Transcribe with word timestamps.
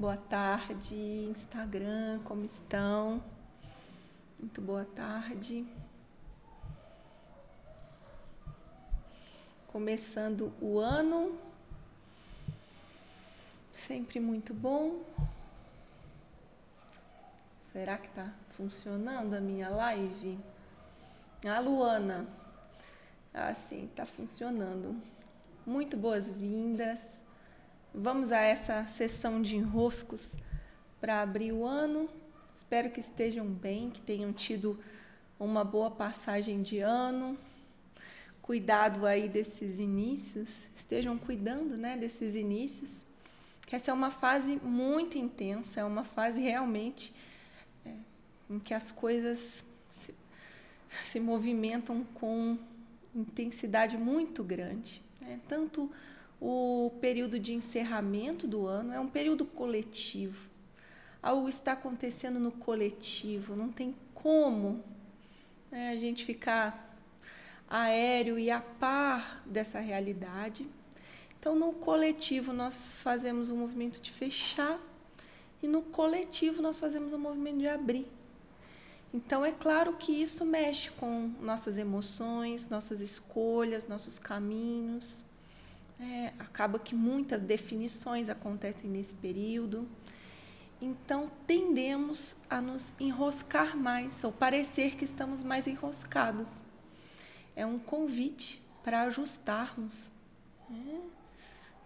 Boa 0.00 0.16
tarde, 0.16 0.94
Instagram, 1.28 2.20
como 2.24 2.42
estão? 2.46 3.22
Muito 4.38 4.58
boa 4.62 4.86
tarde. 4.96 5.66
Começando 9.66 10.54
o 10.58 10.78
ano, 10.78 11.38
sempre 13.74 14.20
muito 14.20 14.54
bom. 14.54 15.02
Será 17.70 17.98
que 17.98 18.08
tá 18.08 18.32
funcionando 18.52 19.34
a 19.34 19.40
minha 19.40 19.68
live? 19.68 20.38
A 21.46 21.60
Luana, 21.60 22.26
ah, 23.34 23.52
sim, 23.52 23.86
tá 23.94 24.06
funcionando. 24.06 24.98
Muito 25.66 25.94
boas-vindas. 25.94 27.20
Vamos 27.92 28.30
a 28.30 28.40
essa 28.40 28.86
sessão 28.86 29.42
de 29.42 29.56
enroscos 29.56 30.34
para 31.00 31.22
abrir 31.22 31.50
o 31.50 31.66
ano. 31.66 32.08
Espero 32.56 32.88
que 32.88 33.00
estejam 33.00 33.44
bem, 33.46 33.90
que 33.90 34.00
tenham 34.00 34.32
tido 34.32 34.78
uma 35.40 35.64
boa 35.64 35.90
passagem 35.90 36.62
de 36.62 36.78
ano. 36.78 37.36
Cuidado 38.42 39.06
aí 39.06 39.28
desses 39.28 39.80
inícios, 39.80 40.56
estejam 40.76 41.18
cuidando, 41.18 41.76
né, 41.76 41.96
desses 41.96 42.36
inícios. 42.36 43.06
Essa 43.72 43.90
é 43.90 43.94
uma 43.94 44.10
fase 44.10 44.60
muito 44.62 45.18
intensa, 45.18 45.80
é 45.80 45.84
uma 45.84 46.04
fase 46.04 46.40
realmente 46.40 47.12
é, 47.84 47.92
em 48.48 48.60
que 48.60 48.72
as 48.72 48.92
coisas 48.92 49.64
se, 49.90 50.14
se 51.02 51.18
movimentam 51.18 52.04
com 52.14 52.56
intensidade 53.12 53.96
muito 53.96 54.44
grande. 54.44 55.02
Né? 55.20 55.40
Tanto 55.48 55.90
o 56.40 56.92
período 57.00 57.38
de 57.38 57.52
encerramento 57.52 58.46
do 58.46 58.66
ano 58.66 58.92
é 58.92 58.98
um 58.98 59.08
período 59.08 59.44
coletivo. 59.44 60.48
Algo 61.22 61.48
está 61.48 61.72
acontecendo 61.72 62.40
no 62.40 62.50
coletivo, 62.50 63.54
não 63.54 63.68
tem 63.68 63.94
como 64.14 64.82
né, 65.70 65.90
a 65.90 65.96
gente 65.96 66.24
ficar 66.24 66.96
aéreo 67.68 68.38
e 68.38 68.50
a 68.50 68.60
par 68.60 69.42
dessa 69.44 69.78
realidade. 69.78 70.66
Então, 71.38 71.54
no 71.54 71.72
coletivo, 71.72 72.52
nós 72.52 72.88
fazemos 73.02 73.50
um 73.50 73.56
movimento 73.56 74.00
de 74.00 74.10
fechar 74.10 74.80
e 75.62 75.68
no 75.68 75.82
coletivo, 75.82 76.62
nós 76.62 76.80
fazemos 76.80 77.12
um 77.12 77.18
movimento 77.18 77.58
de 77.58 77.68
abrir. 77.68 78.06
Então, 79.12 79.44
é 79.44 79.52
claro 79.52 79.94
que 79.94 80.12
isso 80.12 80.44
mexe 80.44 80.90
com 80.92 81.32
nossas 81.40 81.76
emoções, 81.76 82.68
nossas 82.68 83.00
escolhas, 83.00 83.86
nossos 83.86 84.18
caminhos. 84.18 85.24
É, 86.00 86.32
acaba 86.38 86.78
que 86.78 86.94
muitas 86.94 87.42
definições 87.42 88.30
acontecem 88.30 88.88
nesse 88.88 89.14
período. 89.14 89.86
Então, 90.80 91.30
tendemos 91.46 92.38
a 92.48 92.58
nos 92.58 92.94
enroscar 92.98 93.76
mais, 93.76 94.24
ou 94.24 94.32
parecer 94.32 94.96
que 94.96 95.04
estamos 95.04 95.42
mais 95.42 95.66
enroscados. 95.66 96.64
É 97.54 97.66
um 97.66 97.78
convite 97.78 98.62
para 98.82 99.02
ajustarmos, 99.02 100.10
né? 100.70 101.00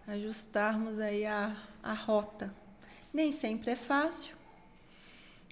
ajustarmos 0.07 0.99
aí 0.99 1.25
a, 1.25 1.53
a 1.83 1.93
rota. 1.93 2.53
Nem 3.13 3.33
sempre 3.33 3.71
é 3.71 3.75
fácil, 3.75 4.37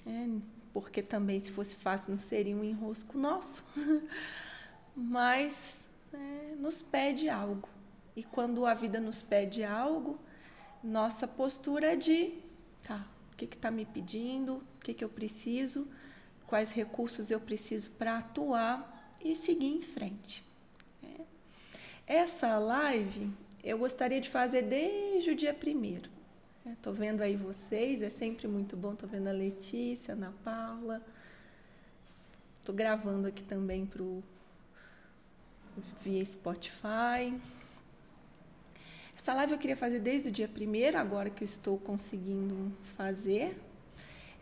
né? 0.06 0.40
porque 0.72 1.02
também 1.02 1.38
se 1.38 1.52
fosse 1.52 1.76
fácil 1.76 2.12
não 2.12 2.18
seria 2.18 2.56
um 2.56 2.64
enrosco 2.64 3.18
nosso, 3.18 3.62
mas 4.96 5.74
é, 6.14 6.54
nos 6.56 6.80
pede 6.80 7.28
algo. 7.28 7.73
E 8.16 8.22
quando 8.22 8.64
a 8.66 8.74
vida 8.74 9.00
nos 9.00 9.22
pede 9.22 9.64
algo, 9.64 10.18
nossa 10.82 11.26
postura 11.26 11.92
é 11.92 11.96
de, 11.96 12.32
tá, 12.84 13.06
o 13.32 13.36
que 13.36 13.44
está 13.44 13.70
me 13.70 13.84
pedindo, 13.84 14.56
o 14.56 14.80
que, 14.80 14.94
que 14.94 15.04
eu 15.04 15.08
preciso, 15.08 15.88
quais 16.46 16.72
recursos 16.72 17.30
eu 17.30 17.40
preciso 17.40 17.90
para 17.92 18.18
atuar 18.18 19.16
e 19.24 19.34
seguir 19.34 19.74
em 19.74 19.82
frente. 19.82 20.44
É. 21.02 21.22
Essa 22.06 22.58
live 22.58 23.30
eu 23.62 23.78
gostaria 23.78 24.20
de 24.20 24.28
fazer 24.28 24.62
desde 24.62 25.30
o 25.30 25.34
dia 25.34 25.54
primeiro. 25.54 26.10
Estou 26.66 26.92
é, 26.92 26.96
vendo 26.96 27.22
aí 27.22 27.34
vocês, 27.34 28.02
é 28.02 28.10
sempre 28.10 28.46
muito 28.46 28.76
bom. 28.76 28.92
Estou 28.92 29.08
vendo 29.08 29.28
a 29.28 29.32
Letícia, 29.32 30.12
a 30.12 30.16
Ana 30.16 30.34
Paula. 30.44 31.02
Estou 32.58 32.74
gravando 32.74 33.26
aqui 33.26 33.42
também 33.42 33.86
para 33.86 34.02
o 34.02 34.22
via 36.02 36.24
Spotify. 36.24 37.34
Essa 39.24 39.32
live 39.32 39.52
eu 39.52 39.58
queria 39.58 39.74
fazer 39.74 40.00
desde 40.00 40.28
o 40.28 40.30
dia 40.30 40.46
primeiro, 40.46 40.98
agora 40.98 41.30
que 41.30 41.42
eu 41.42 41.46
estou 41.46 41.78
conseguindo 41.78 42.70
fazer. 42.94 43.58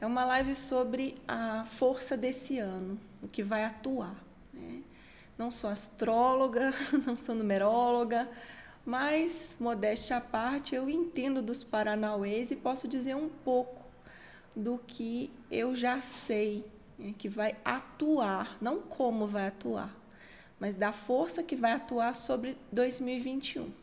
É 0.00 0.04
uma 0.04 0.25
live 0.25 0.56
sobre 0.56 1.15
a 1.28 1.65
força 1.65 2.16
desse 2.16 2.59
ano, 2.59 2.98
o 3.22 3.28
que 3.28 3.44
vai 3.44 3.62
atuar. 3.62 4.16
Né? 4.53 4.82
Não 5.38 5.53
sou 5.53 5.70
astróloga, 5.70 6.75
não 7.06 7.16
sou 7.16 7.37
numeróloga, 7.37 8.28
mas, 8.84 9.50
modéstia 9.60 10.16
à 10.16 10.20
parte, 10.20 10.75
eu 10.75 10.91
entendo 10.91 11.41
dos 11.41 11.62
Paranauês 11.62 12.50
e 12.50 12.56
posso 12.56 12.88
dizer 12.88 13.14
um 13.14 13.28
pouco 13.28 13.84
do 14.56 14.81
que 14.84 15.31
eu 15.49 15.76
já 15.76 16.00
sei 16.00 16.66
né, 16.99 17.14
que 17.16 17.28
vai 17.28 17.54
atuar, 17.64 18.56
não 18.60 18.81
como 18.81 19.28
vai 19.28 19.47
atuar, 19.47 19.97
mas 20.59 20.75
da 20.75 20.91
força 20.91 21.41
que 21.41 21.54
vai 21.54 21.70
atuar 21.70 22.16
sobre 22.16 22.59
2021. 22.72 23.81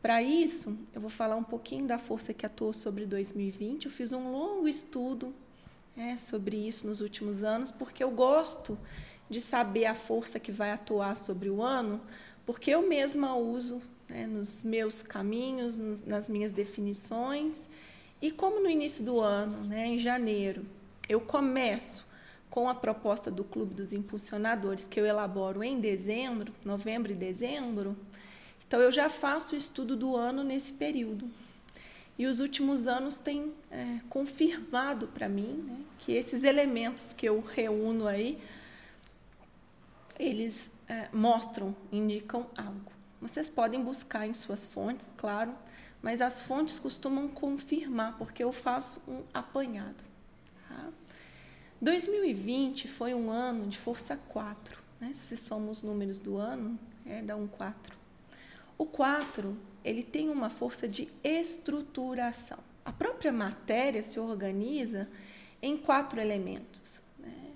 Para 0.00 0.22
isso, 0.22 0.78
eu 0.94 1.00
vou 1.00 1.10
falar 1.10 1.36
um 1.36 1.42
pouquinho 1.42 1.86
da 1.86 1.98
força 1.98 2.32
que 2.32 2.46
atuou 2.46 2.72
sobre 2.72 3.04
2020. 3.04 3.86
Eu 3.86 3.90
fiz 3.90 4.12
um 4.12 4.30
longo 4.30 4.68
estudo 4.68 5.34
né, 5.96 6.16
sobre 6.18 6.56
isso 6.56 6.86
nos 6.86 7.00
últimos 7.00 7.42
anos, 7.42 7.70
porque 7.72 8.04
eu 8.04 8.10
gosto 8.10 8.78
de 9.28 9.40
saber 9.40 9.86
a 9.86 9.94
força 9.94 10.38
que 10.38 10.52
vai 10.52 10.70
atuar 10.70 11.16
sobre 11.16 11.50
o 11.50 11.62
ano, 11.62 12.00
porque 12.46 12.70
eu 12.70 12.88
mesma 12.88 13.34
uso 13.34 13.82
né, 14.08 14.26
nos 14.26 14.62
meus 14.62 15.02
caminhos, 15.02 15.76
nos, 15.76 16.06
nas 16.06 16.28
minhas 16.28 16.52
definições. 16.52 17.68
E 18.22 18.30
como 18.30 18.60
no 18.60 18.70
início 18.70 19.04
do 19.04 19.20
ano, 19.20 19.64
né, 19.64 19.86
em 19.86 19.98
janeiro, 19.98 20.64
eu 21.08 21.20
começo 21.20 22.06
com 22.48 22.68
a 22.68 22.74
proposta 22.74 23.30
do 23.30 23.44
Clube 23.44 23.74
dos 23.74 23.92
Impulsionadores, 23.92 24.86
que 24.86 24.98
eu 24.98 25.04
elaboro 25.04 25.62
em 25.62 25.80
dezembro, 25.80 26.52
novembro 26.64 27.12
e 27.12 27.14
dezembro, 27.14 27.96
então, 28.68 28.80
eu 28.82 28.92
já 28.92 29.08
faço 29.08 29.54
o 29.54 29.58
estudo 29.58 29.96
do 29.96 30.14
ano 30.14 30.44
nesse 30.44 30.74
período. 30.74 31.26
E 32.18 32.26
os 32.26 32.38
últimos 32.38 32.86
anos 32.86 33.16
têm 33.16 33.54
é, 33.70 34.00
confirmado 34.10 35.06
para 35.08 35.26
mim 35.26 35.64
né, 35.66 35.80
que 35.98 36.12
esses 36.12 36.44
elementos 36.44 37.14
que 37.14 37.26
eu 37.26 37.40
reúno 37.40 38.06
aí, 38.06 38.38
eles 40.18 40.70
é, 40.86 41.08
mostram, 41.14 41.74
indicam 41.90 42.46
algo. 42.54 42.92
Vocês 43.22 43.48
podem 43.48 43.82
buscar 43.82 44.26
em 44.26 44.34
suas 44.34 44.66
fontes, 44.66 45.08
claro, 45.16 45.54
mas 46.02 46.20
as 46.20 46.42
fontes 46.42 46.78
costumam 46.78 47.26
confirmar, 47.26 48.18
porque 48.18 48.44
eu 48.44 48.52
faço 48.52 49.00
um 49.08 49.22
apanhado. 49.32 50.04
Tá? 50.68 50.90
2020 51.80 52.86
foi 52.86 53.14
um 53.14 53.30
ano 53.30 53.66
de 53.66 53.78
força 53.78 54.14
4. 54.28 54.78
Né? 55.00 55.12
Se 55.14 55.38
soma 55.38 55.70
os 55.70 55.82
números 55.82 56.20
do 56.20 56.36
ano, 56.36 56.78
é, 57.06 57.22
dá 57.22 57.34
um 57.34 57.46
4. 57.46 57.97
O 58.78 58.86
4, 58.86 59.56
ele 59.84 60.04
tem 60.04 60.30
uma 60.30 60.48
força 60.48 60.86
de 60.86 61.08
estruturação. 61.24 62.58
A 62.84 62.92
própria 62.92 63.32
matéria 63.32 64.02
se 64.04 64.20
organiza 64.20 65.08
em 65.60 65.76
quatro 65.76 66.20
elementos: 66.20 67.02
né? 67.18 67.50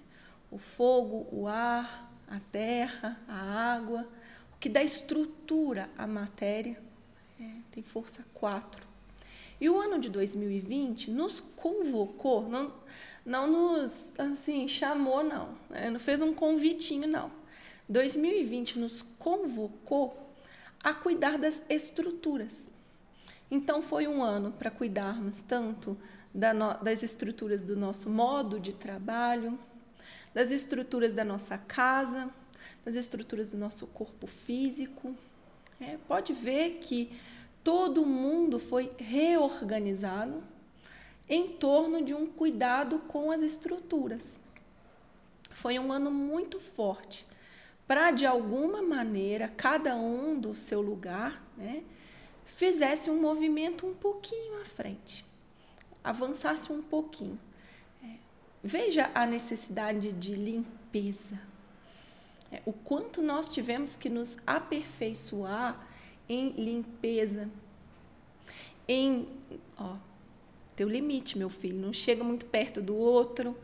o 0.50 0.58
fogo, 0.58 1.28
o 1.30 1.46
ar, 1.46 2.12
a 2.28 2.40
terra, 2.50 3.20
a 3.28 3.72
água, 3.72 4.08
o 4.54 4.58
que 4.58 4.68
dá 4.68 4.82
estrutura 4.82 5.88
à 5.96 6.08
matéria, 6.08 6.76
né? 7.38 7.62
tem 7.70 7.84
força 7.84 8.25
4. 8.34 8.84
E 9.60 9.70
o 9.70 9.80
ano 9.80 10.00
de 10.00 10.10
2020 10.10 11.12
nos 11.12 11.38
convocou, 11.38 12.48
não, 12.48 12.72
não 13.25 13.46
nos 13.46 14.10
assim 14.18 14.66
chamou, 14.66 15.22
não, 15.22 15.56
né? 15.70 15.88
não 15.88 16.00
fez 16.00 16.20
um 16.20 16.34
convitinho, 16.34 17.06
não. 17.06 17.30
2020 17.88 18.78
nos 18.78 19.02
convocou 19.18 20.21
a 20.82 20.93
cuidar 20.93 21.38
das 21.38 21.62
estruturas. 21.69 22.70
Então, 23.50 23.82
foi 23.82 24.08
um 24.08 24.23
ano 24.23 24.50
para 24.52 24.70
cuidarmos 24.70 25.40
tanto 25.40 25.96
das 26.82 27.02
estruturas 27.02 27.62
do 27.62 27.76
nosso 27.76 28.08
modo 28.08 28.58
de 28.58 28.73
trabalho, 28.73 29.58
das 30.32 30.50
estruturas 30.50 31.12
da 31.12 31.25
nossa 31.25 31.58
casa, 31.58 32.31
das 32.84 32.94
estruturas 32.94 33.50
do 33.50 33.58
nosso 33.58 33.87
corpo 33.87 34.26
físico. 34.26 35.14
É, 35.81 35.99
pode 36.08 36.32
ver 36.32 36.79
que 36.81 37.12
todo 37.62 38.06
mundo 38.06 38.58
foi 38.58 38.90
reorganizado 38.99 40.43
em 41.28 41.49
torno 41.49 42.02
de 42.02 42.14
um 42.14 42.26
cuidado 42.26 42.99
com 43.00 43.31
as 43.31 43.43
estruturas. 43.43 44.40
Foi 45.50 45.78
um 45.78 45.93
ano 45.93 46.11
muito 46.11 46.58
forte 46.58 47.26
para 47.92 48.10
de 48.10 48.24
alguma 48.24 48.80
maneira 48.80 49.48
cada 49.54 49.94
um 49.94 50.40
do 50.40 50.54
seu 50.54 50.80
lugar, 50.80 51.44
né, 51.58 51.82
fizesse 52.46 53.10
um 53.10 53.20
movimento 53.20 53.86
um 53.86 53.92
pouquinho 53.92 54.62
à 54.62 54.64
frente. 54.64 55.26
avançasse 56.02 56.72
um 56.72 56.80
pouquinho. 56.80 57.38
É, 58.02 58.14
veja 58.64 59.10
a 59.14 59.26
necessidade 59.26 60.10
de 60.10 60.34
limpeza. 60.34 61.38
É, 62.50 62.62
o 62.64 62.72
quanto 62.72 63.20
nós 63.20 63.46
tivemos 63.46 63.94
que 63.94 64.08
nos 64.08 64.38
aperfeiçoar 64.46 65.86
em 66.26 66.48
limpeza, 66.52 67.50
em 68.88 69.28
ó, 69.78 69.96
teu 70.74 70.88
limite, 70.88 71.36
meu 71.36 71.50
filho, 71.50 71.78
não 71.78 71.92
chega 71.92 72.24
muito 72.24 72.46
perto 72.46 72.80
do 72.80 72.96
outro. 72.96 73.54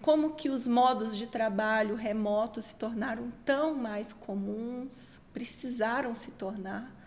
Como 0.00 0.34
que 0.34 0.48
os 0.48 0.66
modos 0.66 1.16
de 1.16 1.26
trabalho 1.26 1.94
remotos 1.94 2.66
se 2.66 2.76
tornaram 2.76 3.32
tão 3.44 3.74
mais 3.74 4.12
comuns, 4.12 5.20
precisaram 5.32 6.14
se 6.14 6.30
tornar 6.32 7.00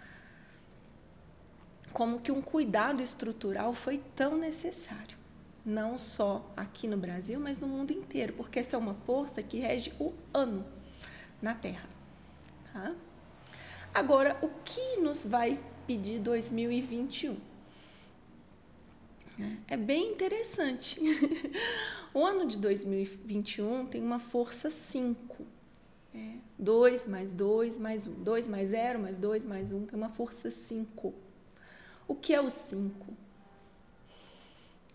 como 1.94 2.20
que 2.20 2.32
um 2.32 2.42
cuidado 2.42 3.02
estrutural 3.02 3.74
foi 3.74 4.00
tão 4.16 4.36
necessário, 4.36 5.16
não 5.64 5.98
só 5.98 6.52
aqui 6.58 6.88
no 6.88 6.98
Brasil, 6.98 7.40
mas 7.40 7.60
no 7.60 7.68
mundo 7.68 7.92
inteiro, 7.94 8.34
porque 8.34 8.60
essa 8.60 8.76
é 8.76 8.80
uma 8.80 8.96
força 8.96 9.44
que 9.44 9.60
rege 9.60 9.94
o 10.00 10.12
ano 10.34 10.66
na 11.40 11.54
Terra. 11.54 11.88
Tá? 12.74 12.92
Agora, 13.94 14.38
o 14.42 14.50
que 14.66 14.98
nos 14.98 15.24
vai 15.24 15.60
pedir 15.86 16.20
2021? 16.20 17.38
É 19.68 19.78
bem 19.78 20.12
interessante. 20.12 21.00
o 22.14 22.26
ano 22.26 22.48
de 22.48 22.58
2021 22.58 23.88
tem 23.88 24.02
uma 24.02 24.20
força 24.20 24.70
5. 24.70 25.46
2 26.60 27.06
é, 27.06 27.10
mais 27.10 27.32
2 27.32 27.78
mais 27.78 28.08
1. 28.08 28.14
2 28.24 28.48
mais 28.48 28.70
0 28.70 29.00
mais 29.00 29.18
2 29.18 29.46
mais 29.46 29.72
1 29.72 29.86
tem 29.88 29.98
uma 29.98 30.10
força 30.10 30.52
5. 30.52 31.14
O 32.08 32.16
que 32.16 32.34
é 32.34 32.40
o 32.40 32.50
5? 32.50 33.14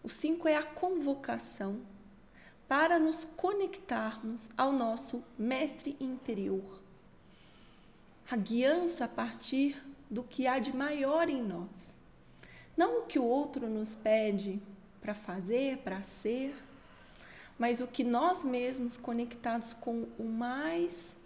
O 0.02 0.08
5 0.08 0.48
é 0.48 0.56
a 0.56 0.62
convocação 0.62 1.80
para 2.68 2.98
nos 2.98 3.24
conectarmos 3.24 4.50
ao 4.56 4.72
nosso 4.72 5.24
mestre 5.36 5.96
interior. 5.98 6.80
A 8.30 8.36
guiança 8.36 9.06
a 9.06 9.08
partir 9.08 9.82
do 10.10 10.22
que 10.22 10.46
há 10.46 10.58
de 10.58 10.74
maior 10.74 11.28
em 11.28 11.42
nós. 11.42 11.97
Não 12.78 13.00
o 13.00 13.06
que 13.06 13.18
o 13.18 13.24
outro 13.24 13.68
nos 13.68 13.96
pede 13.96 14.62
para 15.00 15.12
fazer, 15.12 15.78
para 15.78 16.00
ser, 16.04 16.54
mas 17.58 17.80
o 17.80 17.88
que 17.88 18.04
nós 18.04 18.44
mesmos 18.44 18.96
conectados 18.96 19.74
com 19.74 20.06
o 20.16 20.22
mais 20.22 21.16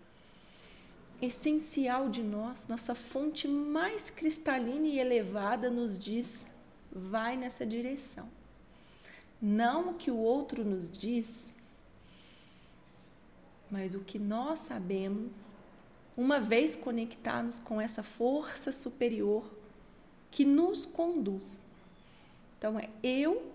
essencial 1.20 2.08
de 2.08 2.22
nós, 2.22 2.66
nossa 2.68 2.94
fonte 2.94 3.46
mais 3.46 4.08
cristalina 4.08 4.86
e 4.86 4.98
elevada, 4.98 5.68
nos 5.68 5.98
diz: 5.98 6.38
vai 6.90 7.36
nessa 7.36 7.66
direção. 7.66 8.30
Não 9.38 9.90
o 9.90 9.94
que 9.94 10.10
o 10.10 10.16
outro 10.16 10.64
nos 10.64 10.90
diz, 10.90 11.48
mas 13.70 13.94
o 13.94 14.00
que 14.00 14.18
nós 14.18 14.60
sabemos, 14.60 15.50
uma 16.16 16.40
vez 16.40 16.74
conectados 16.74 17.58
com 17.58 17.78
essa 17.78 18.02
força 18.02 18.72
superior 18.72 19.60
que 20.32 20.44
nos 20.44 20.84
conduz. 20.84 21.60
Então, 22.58 22.76
é 22.80 22.88
eu 23.02 23.52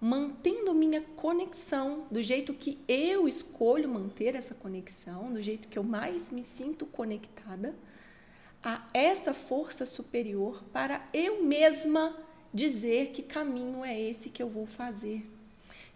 mantendo 0.00 0.74
minha 0.74 1.02
conexão 1.16 2.06
do 2.10 2.22
jeito 2.22 2.54
que 2.54 2.78
eu 2.86 3.28
escolho 3.28 3.88
manter 3.88 4.34
essa 4.34 4.54
conexão, 4.54 5.32
do 5.32 5.42
jeito 5.42 5.68
que 5.68 5.78
eu 5.78 5.82
mais 5.82 6.30
me 6.30 6.42
sinto 6.42 6.86
conectada 6.86 7.74
a 8.62 8.86
essa 8.92 9.34
força 9.34 9.84
superior 9.84 10.62
para 10.72 11.06
eu 11.12 11.44
mesma 11.44 12.16
dizer 12.52 13.10
que 13.10 13.22
caminho 13.22 13.84
é 13.84 14.00
esse 14.00 14.30
que 14.30 14.42
eu 14.42 14.48
vou 14.48 14.66
fazer, 14.66 15.28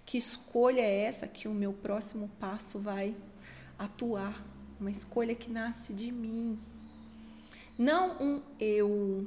que 0.04 0.18
escolha 0.18 0.80
é 0.80 1.04
essa 1.04 1.26
que 1.26 1.48
o 1.48 1.54
meu 1.54 1.72
próximo 1.72 2.30
passo 2.38 2.78
vai 2.78 3.14
atuar, 3.78 4.44
uma 4.80 4.90
escolha 4.90 5.34
que 5.34 5.50
nasce 5.50 5.92
de 5.92 6.10
mim. 6.10 6.58
Não 7.78 8.20
um 8.20 8.42
eu 8.60 9.26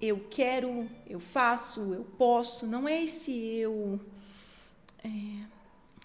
eu 0.00 0.26
quero, 0.28 0.88
eu 1.08 1.20
faço, 1.20 1.94
eu 1.94 2.04
posso, 2.18 2.66
não 2.66 2.88
é 2.88 3.04
esse 3.04 3.32
eu 3.32 4.00
é, 5.04 5.44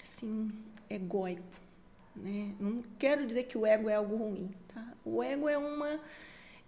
assim, 0.03 0.51
egóico. 0.87 1.41
Né? 2.15 2.53
Não 2.59 2.83
quero 2.99 3.25
dizer 3.25 3.43
que 3.43 3.57
o 3.57 3.65
ego 3.65 3.89
é 3.89 3.95
algo 3.95 4.15
ruim. 4.15 4.51
Tá? 4.73 4.93
O 5.03 5.23
ego 5.23 5.49
é 5.49 5.57
uma, 5.57 5.99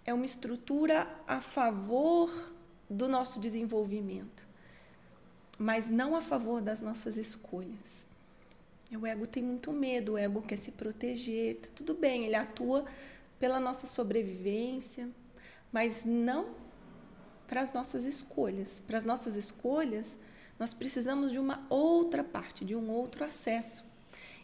é 0.04 0.12
uma 0.12 0.24
estrutura 0.24 1.06
a 1.26 1.40
favor 1.40 2.52
do 2.88 3.08
nosso 3.08 3.38
desenvolvimento, 3.38 4.46
mas 5.56 5.88
não 5.88 6.16
a 6.16 6.20
favor 6.20 6.60
das 6.60 6.80
nossas 6.80 7.16
escolhas. 7.16 8.08
O 8.92 9.06
ego 9.06 9.24
tem 9.24 9.40
muito 9.40 9.72
medo, 9.72 10.12
o 10.12 10.18
ego 10.18 10.42
quer 10.42 10.56
se 10.56 10.72
proteger, 10.72 11.58
tá 11.58 11.68
tudo 11.76 11.94
bem, 11.94 12.24
ele 12.24 12.34
atua 12.34 12.84
pela 13.40 13.58
nossa 13.58 13.86
sobrevivência, 13.86 15.08
mas 15.72 16.04
não 16.04 16.54
para 17.48 17.62
as 17.62 17.72
nossas 17.72 18.04
escolhas. 18.04 18.80
Para 18.86 18.98
as 18.98 19.02
nossas 19.02 19.34
escolhas, 19.34 20.14
nós 20.58 20.74
precisamos 20.74 21.32
de 21.32 21.38
uma 21.38 21.66
outra 21.70 22.22
parte, 22.22 22.64
de 22.64 22.76
um 22.76 22.90
outro 22.90 23.24
acesso. 23.24 23.82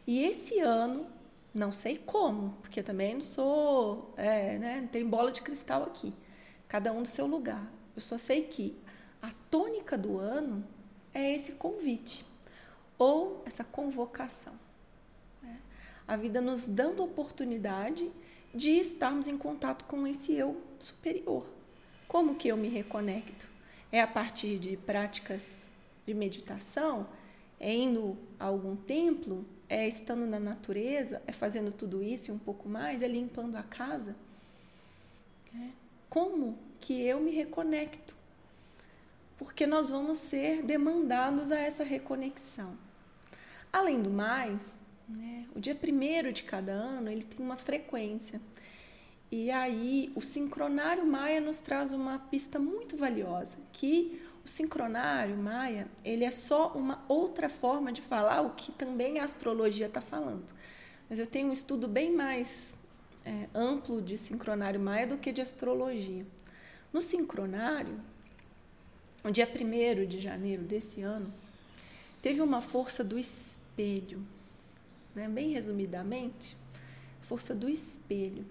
E 0.06 0.24
esse 0.24 0.60
ano, 0.60 1.06
não 1.54 1.72
sei 1.72 1.98
como, 1.98 2.56
porque 2.62 2.82
também 2.82 3.14
não 3.14 3.20
sou, 3.20 4.14
é, 4.16 4.58
né, 4.58 4.80
não 4.80 4.88
tem 4.88 5.06
bola 5.06 5.30
de 5.30 5.42
cristal 5.42 5.82
aqui, 5.82 6.14
cada 6.66 6.90
um 6.90 7.02
do 7.02 7.08
seu 7.08 7.26
lugar. 7.26 7.70
Eu 7.94 8.00
só 8.00 8.16
sei 8.16 8.44
que 8.44 8.76
a 9.20 9.30
tônica 9.50 9.98
do 9.98 10.18
ano 10.18 10.64
é 11.12 11.34
esse 11.34 11.52
convite 11.52 12.24
ou 12.98 13.42
essa 13.44 13.62
convocação. 13.62 14.54
Né? 15.42 15.60
A 16.08 16.16
vida 16.16 16.40
nos 16.40 16.66
dando 16.66 17.04
oportunidade 17.04 18.10
de 18.56 18.70
estarmos 18.70 19.28
em 19.28 19.36
contato 19.36 19.84
com 19.84 20.06
esse 20.06 20.32
eu 20.32 20.60
superior. 20.80 21.46
Como 22.08 22.34
que 22.34 22.48
eu 22.48 22.56
me 22.56 22.68
reconecto? 22.68 23.48
É 23.92 24.00
a 24.00 24.06
partir 24.06 24.58
de 24.58 24.78
práticas 24.78 25.66
de 26.06 26.14
meditação? 26.14 27.06
É 27.60 27.72
indo 27.72 28.16
a 28.40 28.46
algum 28.46 28.74
templo? 28.74 29.44
É 29.68 29.86
estando 29.86 30.24
na 30.24 30.40
natureza? 30.40 31.20
É 31.26 31.32
fazendo 31.32 31.70
tudo 31.70 32.02
isso 32.02 32.30
e 32.30 32.34
um 32.34 32.38
pouco 32.38 32.66
mais? 32.66 33.02
É 33.02 33.08
limpando 33.08 33.56
a 33.56 33.62
casa? 33.62 34.16
É. 35.54 35.68
Como 36.08 36.56
que 36.80 37.02
eu 37.02 37.20
me 37.20 37.32
reconecto? 37.32 38.16
Porque 39.36 39.66
nós 39.66 39.90
vamos 39.90 40.16
ser 40.16 40.62
demandados 40.62 41.52
a 41.52 41.58
essa 41.58 41.84
reconexão. 41.84 42.74
Além 43.70 44.00
do 44.00 44.08
mais, 44.08 44.62
né, 45.08 45.46
o 45.54 45.60
dia 45.60 45.74
primeiro 45.74 46.32
de 46.32 46.42
cada 46.42 46.72
ano 46.72 47.10
ele 47.10 47.22
tem 47.22 47.44
uma 47.44 47.56
frequência. 47.56 48.40
E 49.30 49.50
aí 49.50 50.12
o 50.14 50.20
sincronário 50.20 51.04
Maia 51.06 51.40
nos 51.40 51.58
traz 51.58 51.92
uma 51.92 52.18
pista 52.18 52.58
muito 52.58 52.96
valiosa, 52.96 53.56
que 53.72 54.22
o 54.44 54.48
sincronário 54.48 55.36
Maia, 55.36 55.88
ele 56.04 56.24
é 56.24 56.30
só 56.30 56.68
uma 56.68 57.04
outra 57.08 57.48
forma 57.48 57.92
de 57.92 58.00
falar 58.00 58.42
o 58.42 58.50
que 58.50 58.70
também 58.70 59.18
a 59.18 59.24
astrologia 59.24 59.86
está 59.86 60.00
falando. 60.00 60.46
Mas 61.10 61.18
eu 61.18 61.26
tenho 61.26 61.48
um 61.48 61.52
estudo 61.52 61.88
bem 61.88 62.12
mais 62.12 62.76
é, 63.24 63.48
amplo 63.52 64.00
de 64.00 64.16
sincronário 64.16 64.78
Maia 64.78 65.08
do 65.08 65.18
que 65.18 65.32
de 65.32 65.40
astrologia. 65.40 66.24
No 66.92 67.02
sincronário, 67.02 68.00
no 69.24 69.32
dia 69.32 69.48
1 69.48 70.06
de 70.06 70.20
janeiro 70.20 70.62
desse 70.62 71.02
ano, 71.02 71.32
teve 72.22 72.40
uma 72.40 72.60
força 72.60 73.02
do 73.02 73.18
espelho. 73.18 74.24
Né? 75.16 75.28
Bem 75.28 75.50
resumidamente, 75.50 76.56
força 77.22 77.52
do 77.52 77.68
espelho 77.68 78.46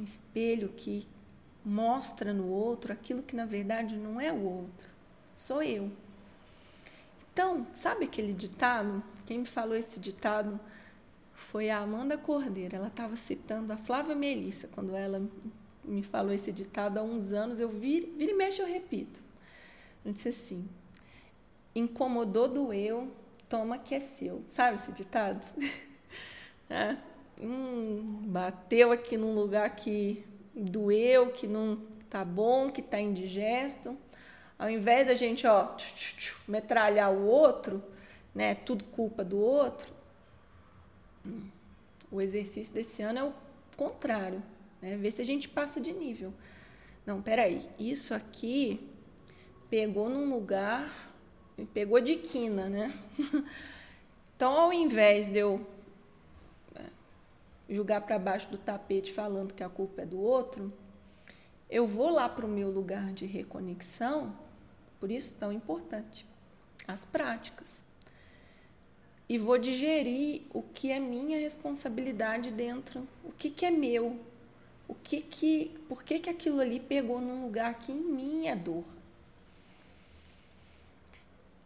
um 0.00 0.04
espelho 0.04 0.70
que 0.70 1.06
mostra 1.62 2.32
no 2.32 2.48
outro 2.48 2.90
aquilo 2.90 3.22
que 3.22 3.36
na 3.36 3.44
verdade 3.44 3.96
não 3.96 4.18
é 4.18 4.32
o 4.32 4.42
outro, 4.42 4.88
sou 5.36 5.62
eu. 5.62 5.92
Então, 7.32 7.66
sabe 7.72 8.06
aquele 8.06 8.32
ditado? 8.32 9.02
Quem 9.26 9.40
me 9.40 9.46
falou 9.46 9.76
esse 9.76 10.00
ditado 10.00 10.58
foi 11.34 11.70
a 11.70 11.78
Amanda 11.78 12.16
Cordeiro. 12.16 12.74
Ela 12.74 12.88
estava 12.88 13.14
citando 13.14 13.72
a 13.72 13.76
Flávia 13.76 14.14
Melissa 14.14 14.68
quando 14.68 14.96
ela 14.96 15.22
me 15.84 16.02
falou 16.02 16.32
esse 16.32 16.50
ditado 16.50 16.98
há 16.98 17.02
uns 17.02 17.32
anos. 17.32 17.60
Eu 17.60 17.68
vira, 17.68 18.08
vira 18.16 18.32
e 18.32 18.34
mexe, 18.34 18.60
eu 18.60 18.66
repito. 18.66 19.22
Eu 20.04 20.12
disse 20.12 20.30
assim: 20.30 20.68
incomodou 21.74 22.48
do 22.48 22.72
eu, 22.72 23.12
toma 23.50 23.76
que 23.76 23.94
é 23.94 24.00
seu. 24.00 24.42
Sabe 24.48 24.76
esse 24.76 24.92
ditado? 24.92 25.44
é, 26.70 26.96
hum, 27.42 28.22
bateu 28.28 28.92
aqui 28.92 29.18
num 29.18 29.34
lugar 29.34 29.68
que 29.74 30.24
doeu, 30.54 31.32
que 31.32 31.46
não 31.46 31.82
tá 32.08 32.24
bom, 32.24 32.70
que 32.70 32.80
tá 32.80 32.98
indigesto. 33.00 33.98
Ao 34.56 34.70
invés 34.70 35.08
da 35.08 35.14
gente, 35.14 35.46
ó, 35.46 35.74
metralhar 36.46 37.12
o 37.12 37.26
outro, 37.26 37.82
né, 38.34 38.54
tudo 38.54 38.84
culpa 38.84 39.24
do 39.24 39.38
outro, 39.38 39.92
o 42.10 42.20
exercício 42.20 42.72
desse 42.72 43.02
ano 43.02 43.18
é 43.18 43.24
o 43.24 43.34
contrário, 43.76 44.42
né? 44.80 44.96
Ver 44.96 45.10
se 45.10 45.22
a 45.22 45.24
gente 45.24 45.48
passa 45.48 45.80
de 45.80 45.92
nível 45.92 46.32
Não, 47.06 47.20
peraí, 47.20 47.68
isso 47.78 48.14
aqui 48.14 48.88
pegou 49.68 50.08
num 50.08 50.28
lugar, 50.28 51.09
pegou 51.66 52.00
de 52.00 52.16
quina, 52.16 52.68
né? 52.68 52.92
Então, 54.36 54.54
ao 54.54 54.72
invés 54.72 55.26
de 55.26 55.38
eu 55.38 55.60
é, 56.74 56.84
jogar 57.68 58.00
para 58.00 58.18
baixo 58.18 58.48
do 58.48 58.56
tapete 58.56 59.12
falando 59.12 59.52
que 59.52 59.62
a 59.62 59.68
culpa 59.68 60.00
é 60.00 60.06
do 60.06 60.18
outro, 60.18 60.72
eu 61.68 61.86
vou 61.86 62.08
lá 62.08 62.26
para 62.26 62.46
o 62.46 62.48
meu 62.48 62.70
lugar 62.70 63.12
de 63.12 63.26
reconexão, 63.26 64.34
por 64.98 65.10
isso 65.10 65.36
tão 65.38 65.52
importante, 65.52 66.24
as 66.88 67.04
práticas. 67.04 67.84
E 69.28 69.36
vou 69.36 69.58
digerir 69.58 70.40
o 70.54 70.62
que 70.62 70.90
é 70.90 70.98
minha 70.98 71.38
responsabilidade 71.38 72.50
dentro, 72.50 73.06
o 73.22 73.32
que, 73.32 73.50
que 73.50 73.66
é 73.66 73.70
meu, 73.70 74.18
o 74.88 74.94
que 74.94 75.20
que, 75.20 75.70
por 75.86 76.02
que, 76.02 76.18
que 76.18 76.30
aquilo 76.30 76.60
ali 76.60 76.80
pegou 76.80 77.20
num 77.20 77.44
lugar 77.44 77.78
que 77.78 77.92
em 77.92 78.00
mim 78.00 78.46
é 78.46 78.56
dor 78.56 78.84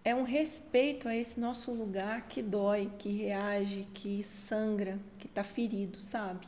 é 0.05 0.15
um 0.15 0.23
respeito 0.23 1.09
a 1.09 1.17
esse 1.17 1.41
nosso 1.41 1.73
lugar 1.73 2.29
que 2.29 2.43
dói, 2.43 2.93
que 2.99 3.09
reage, 3.09 3.89
que 3.95 4.23
sangra, 4.23 5.01
que 5.19 5.27
está 5.27 5.43
ferido, 5.43 5.99
sabe? 5.99 6.47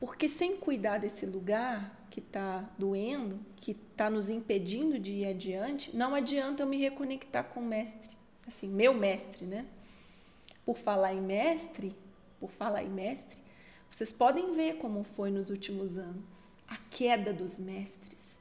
Porque 0.00 0.26
sem 0.26 0.56
cuidar 0.56 0.98
desse 0.98 1.26
lugar 1.26 2.06
que 2.10 2.20
está 2.20 2.68
doendo, 2.78 3.38
que 3.56 3.72
está 3.72 4.08
nos 4.08 4.30
impedindo 4.30 4.98
de 4.98 5.12
ir 5.12 5.26
adiante, 5.26 5.94
não 5.94 6.14
adianta 6.14 6.62
eu 6.62 6.66
me 6.66 6.78
reconectar 6.78 7.44
com 7.44 7.60
o 7.60 7.66
mestre, 7.66 8.16
assim, 8.48 8.68
meu 8.68 8.94
mestre, 8.94 9.44
né? 9.44 9.66
Por 10.64 10.78
falar 10.78 11.12
em 11.12 11.20
mestre, 11.20 11.94
por 12.40 12.50
falar 12.50 12.82
em 12.82 12.88
mestre, 12.88 13.38
vocês 13.90 14.12
podem 14.12 14.54
ver 14.54 14.78
como 14.78 15.04
foi 15.04 15.30
nos 15.30 15.50
últimos 15.50 15.98
anos 15.98 16.52
a 16.66 16.76
queda 16.90 17.34
dos 17.34 17.58
mestres, 17.58 18.38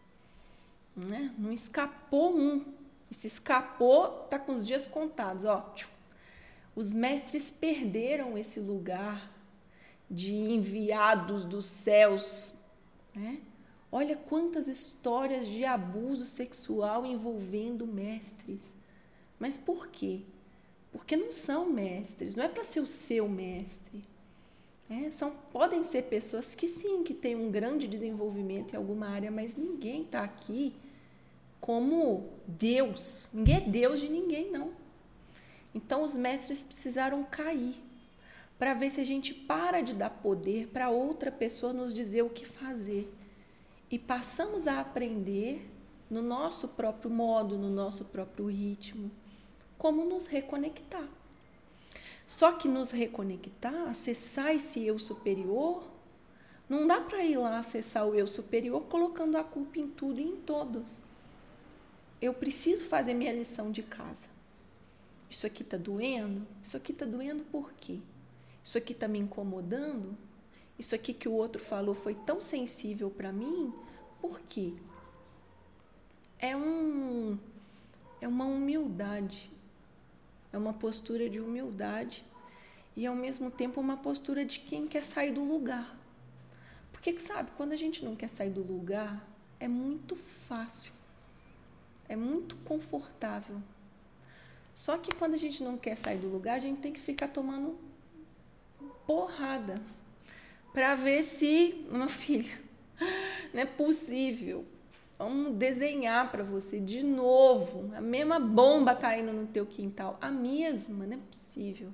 né? 0.95 1.33
Não 1.37 1.51
escapou 1.51 2.33
um 2.33 2.63
se 3.11 3.27
escapou, 3.27 4.07
tá 4.29 4.39
com 4.39 4.51
os 4.53 4.65
dias 4.65 4.85
contados, 4.85 5.45
ó. 5.45 5.73
Os 6.75 6.93
mestres 6.93 7.51
perderam 7.51 8.37
esse 8.37 8.59
lugar 8.59 9.31
de 10.09 10.33
enviados 10.33 11.45
dos 11.45 11.65
céus, 11.65 12.53
né? 13.13 13.39
Olha 13.91 14.15
quantas 14.15 14.67
histórias 14.67 15.47
de 15.47 15.63
abuso 15.63 16.25
sexual 16.25 17.05
envolvendo 17.05 17.87
mestres. 17.87 18.75
Mas 19.39 19.57
por 19.57 19.87
quê? 19.87 20.21
Porque 20.91 21.15
não 21.15 21.31
são 21.31 21.69
mestres, 21.69 22.35
não 22.35 22.43
é 22.43 22.49
para 22.49 22.65
ser 22.65 22.81
o 22.81 22.87
seu 22.87 23.29
mestre. 23.29 24.03
É, 24.89 25.09
são, 25.11 25.31
podem 25.51 25.81
ser 25.81 26.03
pessoas 26.03 26.53
que 26.53 26.67
sim, 26.67 27.03
que 27.03 27.13
têm 27.13 27.35
um 27.35 27.49
grande 27.49 27.87
desenvolvimento 27.87 28.73
em 28.73 28.77
alguma 28.77 29.07
área, 29.07 29.31
mas 29.31 29.55
ninguém 29.55 30.03
está 30.03 30.23
aqui 30.23 30.75
como 31.59 32.29
Deus. 32.47 33.29
Ninguém 33.33 33.55
é 33.55 33.61
Deus 33.61 33.99
de 33.99 34.09
ninguém, 34.09 34.51
não. 34.51 34.71
Então 35.73 36.03
os 36.03 36.15
mestres 36.15 36.63
precisaram 36.63 37.23
cair 37.23 37.75
para 38.57 38.73
ver 38.73 38.89
se 38.89 39.01
a 39.01 39.03
gente 39.03 39.33
para 39.33 39.81
de 39.81 39.93
dar 39.93 40.09
poder 40.09 40.67
para 40.67 40.89
outra 40.89 41.31
pessoa 41.31 41.73
nos 41.73 41.93
dizer 41.93 42.21
o 42.21 42.29
que 42.29 42.45
fazer 42.45 43.13
e 43.91 43.99
passamos 43.99 44.67
a 44.67 44.79
aprender 44.79 45.69
no 46.09 46.21
nosso 46.21 46.69
próprio 46.69 47.11
modo, 47.11 47.57
no 47.57 47.69
nosso 47.69 48.05
próprio 48.05 48.45
ritmo, 48.45 49.11
como 49.77 50.05
nos 50.05 50.27
reconectar. 50.27 51.07
Só 52.25 52.53
que 52.53 52.67
nos 52.67 52.91
reconectar, 52.91 53.89
acessar 53.89 54.55
esse 54.55 54.83
eu 54.83 54.97
superior, 54.97 55.83
não 56.69 56.87
dá 56.87 57.01
para 57.01 57.23
ir 57.23 57.37
lá 57.37 57.59
acessar 57.59 58.07
o 58.07 58.15
eu 58.15 58.27
superior 58.27 58.83
colocando 58.83 59.35
a 59.35 59.43
culpa 59.43 59.79
em 59.79 59.87
tudo 59.87 60.19
e 60.19 60.23
em 60.23 60.37
todos 60.37 61.01
eu 62.21 62.33
preciso 62.33 62.85
fazer 62.85 63.13
minha 63.13 63.33
lição 63.33 63.71
de 63.71 63.83
casa. 63.83 64.27
Isso 65.29 65.45
aqui 65.45 65.63
está 65.63 65.77
doendo? 65.77 66.45
Isso 66.61 66.77
aqui 66.77 66.91
está 66.91 67.05
doendo 67.05 67.43
por 67.45 67.73
quê? 67.73 67.99
Isso 68.63 68.77
aqui 68.77 68.93
está 68.93 69.07
me 69.07 69.19
incomodando? 69.19 70.17
Isso 70.77 70.95
aqui 70.95 71.13
que 71.13 71.27
o 71.27 71.33
outro 71.33 71.61
falou 71.61 71.95
foi 71.95 72.15
tão 72.15 72.39
sensível 72.39 73.09
para 73.09 73.31
mim? 73.31 73.73
Por 74.21 74.39
quê? 74.41 74.73
É 76.39 76.55
um 76.55 77.37
é 78.21 78.27
uma 78.27 78.45
humildade. 78.45 79.51
É 80.53 80.57
uma 80.57 80.73
postura 80.73 81.29
de 81.29 81.39
humildade 81.39 82.25
e 82.95 83.05
ao 83.05 83.15
mesmo 83.15 83.51
tempo 83.51 83.81
uma 83.81 83.97
postura 83.97 84.45
de 84.45 84.59
quem 84.59 84.87
quer 84.87 85.03
sair 85.03 85.33
do 85.33 85.43
lugar. 85.43 85.97
Porque 86.93 87.19
sabe, 87.19 87.51
quando 87.57 87.73
a 87.73 87.75
gente 87.75 88.05
não 88.05 88.15
quer 88.15 88.29
sair 88.29 88.49
do 88.49 88.63
lugar, 88.63 89.27
é 89.59 89.67
muito 89.67 90.15
fácil 90.15 90.93
é 92.07 92.15
muito 92.15 92.55
confortável. 92.57 93.61
Só 94.73 94.97
que 94.97 95.13
quando 95.15 95.33
a 95.33 95.37
gente 95.37 95.63
não 95.63 95.77
quer 95.77 95.95
sair 95.95 96.17
do 96.17 96.27
lugar, 96.27 96.55
a 96.55 96.59
gente 96.59 96.81
tem 96.81 96.91
que 96.91 96.99
ficar 96.99 97.29
tomando 97.29 97.77
porrada 99.07 99.75
para 100.73 100.95
ver 100.95 101.23
se, 101.23 101.85
meu 101.89 102.09
filho, 102.09 102.57
não 103.53 103.61
é 103.61 103.65
possível. 103.65 104.65
Vamos 105.17 105.53
desenhar 105.53 106.29
para 106.29 106.43
você 106.43 106.77
de 106.77 107.01
novo 107.01 107.89
a 107.95 108.01
mesma 108.01 108.37
bomba 108.37 108.93
caindo 108.93 109.31
no 109.31 109.47
teu 109.47 109.65
quintal, 109.65 110.17
a 110.21 110.29
mesma, 110.29 111.05
não 111.05 111.15
é 111.15 111.19
possível. 111.19 111.89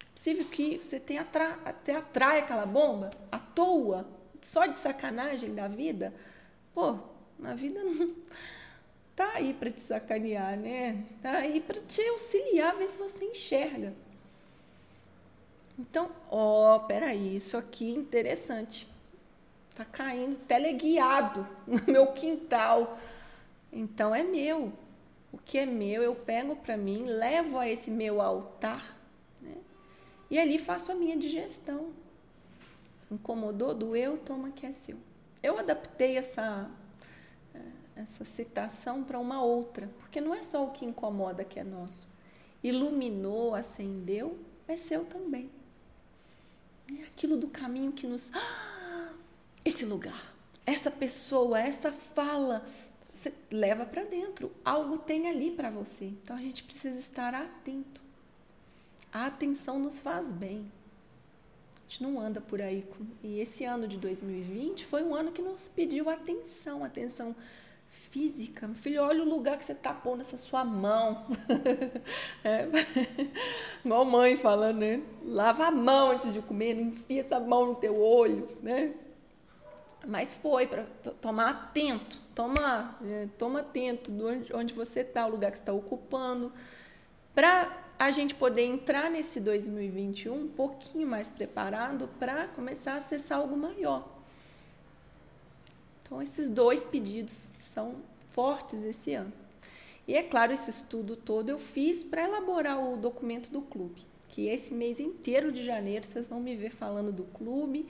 É 0.00 0.04
possível 0.14 0.46
que 0.46 0.78
você 0.78 0.98
tenha 0.98 1.20
atra 1.20 1.58
até 1.66 1.96
atrai 1.96 2.38
aquela 2.38 2.64
bomba 2.64 3.10
à 3.30 3.38
toa, 3.38 4.08
só 4.40 4.64
de 4.64 4.78
sacanagem 4.78 5.54
da 5.54 5.68
vida. 5.68 6.14
Pô, 6.72 6.98
na 7.38 7.54
vida 7.54 7.84
não 7.84 8.14
tá 9.16 9.32
aí 9.32 9.54
para 9.54 9.70
te 9.70 9.80
sacanear, 9.80 10.56
né? 10.58 11.02
Tá 11.22 11.38
aí 11.38 11.60
para 11.60 11.80
te 11.80 12.06
auxiliar, 12.08 12.76
ver 12.76 12.86
se 12.86 12.98
você 12.98 13.24
enxerga. 13.24 13.94
Então, 15.78 16.10
ó, 16.30 16.78
peraí, 16.80 17.36
isso 17.36 17.56
aqui 17.56 17.90
é 17.90 17.98
interessante. 17.98 18.86
Tá 19.74 19.84
caindo 19.84 20.36
teleguiado 20.46 21.46
no 21.66 21.80
meu 21.86 22.08
quintal. 22.08 22.98
Então 23.72 24.14
é 24.14 24.22
meu. 24.22 24.72
O 25.32 25.38
que 25.38 25.58
é 25.58 25.66
meu, 25.66 26.02
eu 26.02 26.14
pego 26.14 26.56
para 26.56 26.76
mim, 26.76 27.04
levo 27.04 27.58
a 27.58 27.68
esse 27.68 27.90
meu 27.90 28.22
altar, 28.22 28.96
né? 29.40 29.54
E 30.30 30.38
ali 30.38 30.58
faço 30.58 30.92
a 30.92 30.94
minha 30.94 31.16
digestão. 31.16 31.90
Incomodou, 33.10 33.74
doeu, 33.74 34.16
toma 34.18 34.50
que 34.50 34.64
é 34.64 34.72
seu. 34.72 34.96
Eu 35.42 35.58
adaptei 35.58 36.16
essa 36.16 36.70
essa 37.96 38.24
citação 38.24 39.02
para 39.02 39.18
uma 39.18 39.42
outra, 39.42 39.88
porque 39.98 40.20
não 40.20 40.34
é 40.34 40.42
só 40.42 40.64
o 40.64 40.70
que 40.70 40.84
incomoda 40.84 41.44
que 41.44 41.58
é 41.58 41.64
nosso. 41.64 42.06
Iluminou, 42.62 43.54
acendeu, 43.54 44.38
é 44.68 44.76
seu 44.76 45.04
também. 45.06 45.50
É 47.00 47.04
aquilo 47.04 47.36
do 47.36 47.48
caminho 47.48 47.92
que 47.92 48.06
nos. 48.06 48.30
Ah, 48.34 49.12
esse 49.64 49.84
lugar, 49.84 50.34
essa 50.64 50.90
pessoa, 50.90 51.58
essa 51.58 51.90
fala, 51.90 52.64
você 53.12 53.32
leva 53.50 53.86
para 53.86 54.04
dentro. 54.04 54.52
Algo 54.64 54.98
tem 54.98 55.28
ali 55.28 55.50
para 55.50 55.70
você. 55.70 56.04
Então 56.04 56.36
a 56.36 56.40
gente 56.40 56.62
precisa 56.62 56.98
estar 56.98 57.34
atento. 57.34 58.00
A 59.12 59.26
atenção 59.26 59.78
nos 59.78 60.00
faz 60.00 60.28
bem. 60.28 60.70
A 61.76 61.88
gente 61.88 62.02
não 62.02 62.20
anda 62.20 62.40
por 62.40 62.60
aí. 62.60 62.84
E 63.22 63.40
esse 63.40 63.64
ano 63.64 63.88
de 63.88 63.96
2020 63.96 64.84
foi 64.84 65.02
um 65.02 65.14
ano 65.14 65.32
que 65.32 65.40
nos 65.40 65.68
pediu 65.68 66.10
atenção 66.10 66.84
atenção 66.84 67.34
física. 67.88 68.66
Meu 68.66 68.76
filho, 68.76 69.02
olha 69.02 69.22
o 69.22 69.28
lugar 69.28 69.58
que 69.58 69.64
você 69.64 69.74
tapou 69.74 70.16
nessa 70.16 70.38
sua 70.38 70.64
mão. 70.64 71.26
é. 72.44 72.66
Igual 73.84 74.04
mãe 74.04 74.36
falando, 74.36 74.78
né? 74.78 75.02
Lava 75.24 75.66
a 75.66 75.70
mão 75.70 76.12
antes 76.12 76.32
de 76.32 76.40
comer, 76.40 76.74
não 76.74 76.82
enfia 76.84 77.20
essa 77.20 77.38
mão 77.38 77.66
no 77.66 77.74
teu 77.74 78.00
olho, 78.00 78.48
né? 78.62 78.94
Mas 80.06 80.34
foi 80.34 80.66
para 80.66 80.84
tomar 81.20 81.50
atento, 81.50 82.18
toma, 82.34 82.96
é, 83.04 83.28
toma 83.36 83.60
atento 83.60 84.12
de 84.12 84.22
onde, 84.22 84.54
onde 84.54 84.74
você 84.74 85.00
está, 85.00 85.26
o 85.26 85.30
lugar 85.30 85.50
que 85.50 85.58
está 85.58 85.72
ocupando, 85.72 86.52
para 87.34 87.84
a 87.98 88.10
gente 88.10 88.34
poder 88.34 88.62
entrar 88.62 89.10
nesse 89.10 89.40
2021 89.40 90.34
um 90.34 90.48
pouquinho 90.48 91.08
mais 91.08 91.28
preparado 91.28 92.08
para 92.20 92.46
começar 92.48 92.92
a 92.92 92.96
acessar 92.96 93.38
algo 93.38 93.56
maior. 93.56 94.15
Então, 96.06 96.22
esses 96.22 96.48
dois 96.48 96.84
pedidos 96.84 97.48
são 97.74 97.96
fortes 98.30 98.80
esse 98.84 99.12
ano. 99.12 99.32
E 100.06 100.14
é 100.14 100.22
claro, 100.22 100.52
esse 100.52 100.70
estudo 100.70 101.16
todo 101.16 101.48
eu 101.48 101.58
fiz 101.58 102.04
para 102.04 102.22
elaborar 102.22 102.80
o 102.80 102.96
documento 102.96 103.50
do 103.50 103.60
clube, 103.60 104.02
que 104.28 104.46
esse 104.46 104.72
mês 104.72 105.00
inteiro 105.00 105.50
de 105.50 105.64
janeiro 105.64 106.06
vocês 106.06 106.28
vão 106.28 106.38
me 106.38 106.54
ver 106.54 106.70
falando 106.70 107.10
do 107.10 107.24
clube, 107.24 107.88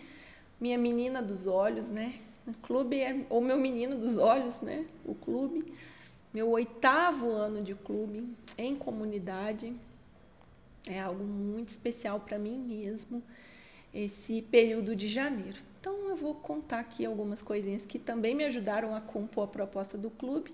minha 0.58 0.78
menina 0.78 1.20
dos 1.20 1.46
olhos, 1.46 1.90
né? 1.90 2.14
O 2.46 2.54
clube 2.54 2.98
é 2.98 3.26
ou 3.28 3.42
meu 3.42 3.58
menino 3.58 3.98
dos 3.98 4.16
olhos, 4.16 4.62
né? 4.62 4.86
O 5.04 5.14
clube, 5.14 5.74
meu 6.32 6.48
oitavo 6.48 7.30
ano 7.30 7.62
de 7.62 7.74
clube 7.74 8.26
em 8.56 8.74
comunidade 8.74 9.74
é 10.86 10.98
algo 11.00 11.22
muito 11.22 11.68
especial 11.68 12.20
para 12.20 12.38
mim 12.38 12.56
mesmo. 12.56 13.22
esse 13.92 14.40
período 14.42 14.96
de 14.96 15.06
janeiro. 15.06 15.58
Então 15.86 16.08
eu 16.08 16.16
vou 16.16 16.34
contar 16.34 16.80
aqui 16.80 17.06
algumas 17.06 17.42
coisinhas 17.42 17.86
que 17.86 17.96
também 17.96 18.34
me 18.34 18.42
ajudaram 18.42 18.92
a 18.92 19.00
compor 19.00 19.44
a 19.44 19.46
proposta 19.46 19.96
do 19.96 20.10
clube 20.10 20.50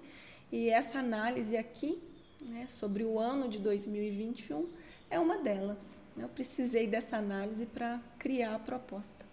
e 0.52 0.68
essa 0.68 0.98
análise 0.98 1.56
aqui, 1.56 1.98
né, 2.38 2.66
sobre 2.68 3.02
o 3.02 3.18
ano 3.18 3.48
de 3.48 3.58
2021 3.58 4.68
é 5.08 5.18
uma 5.18 5.38
delas. 5.38 5.78
Eu 6.18 6.28
precisei 6.28 6.86
dessa 6.86 7.16
análise 7.16 7.64
para 7.64 7.98
criar 8.18 8.56
a 8.56 8.58
proposta. 8.58 9.24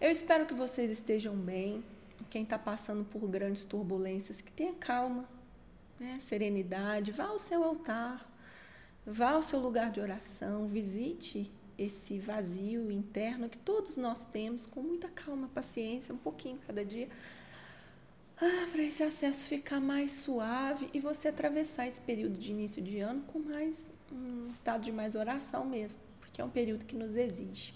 Eu 0.00 0.10
espero 0.10 0.44
que 0.44 0.54
vocês 0.54 0.90
estejam 0.90 1.36
bem. 1.36 1.84
Quem 2.28 2.42
está 2.42 2.58
passando 2.58 3.04
por 3.04 3.28
grandes 3.28 3.62
turbulências, 3.62 4.40
que 4.40 4.50
tenha 4.50 4.72
calma, 4.72 5.24
né? 6.00 6.18
serenidade. 6.18 7.12
Vá 7.12 7.26
ao 7.26 7.38
seu 7.38 7.62
altar, 7.62 8.28
vá 9.06 9.34
ao 9.34 9.42
seu 9.44 9.60
lugar 9.60 9.92
de 9.92 10.00
oração, 10.00 10.66
visite 10.66 11.48
esse 11.78 12.18
vazio 12.18 12.90
interno 12.90 13.48
que 13.48 13.58
todos 13.58 13.96
nós 13.96 14.24
temos 14.26 14.66
com 14.66 14.82
muita 14.82 15.08
calma, 15.08 15.48
paciência, 15.48 16.14
um 16.14 16.18
pouquinho 16.18 16.58
cada 16.66 16.84
dia, 16.84 17.08
ah, 18.38 18.68
para 18.70 18.82
esse 18.82 19.02
acesso 19.02 19.48
ficar 19.48 19.80
mais 19.80 20.12
suave 20.12 20.90
e 20.92 21.00
você 21.00 21.28
atravessar 21.28 21.86
esse 21.86 22.00
período 22.00 22.38
de 22.38 22.50
início 22.50 22.82
de 22.82 23.00
ano 23.00 23.22
com 23.24 23.38
mais 23.38 23.90
um 24.12 24.50
estado 24.50 24.84
de 24.84 24.92
mais 24.92 25.14
oração 25.14 25.64
mesmo, 25.64 26.00
porque 26.20 26.40
é 26.40 26.44
um 26.44 26.50
período 26.50 26.84
que 26.84 26.96
nos 26.96 27.16
exige. 27.16 27.74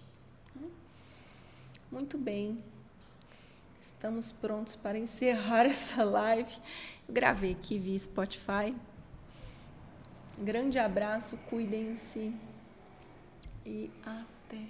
Muito 1.90 2.16
bem. 2.16 2.62
Estamos 3.84 4.32
prontos 4.32 4.76
para 4.76 4.96
encerrar 4.96 5.64
essa 5.66 6.04
live. 6.04 6.56
Eu 7.08 7.12
gravei 7.14 7.52
aqui 7.52 7.78
via 7.78 7.98
Spotify. 7.98 8.74
Grande 10.38 10.78
abraço, 10.78 11.36
cuidem-se 11.48 12.32
e 13.64 13.90
até. 14.04 14.66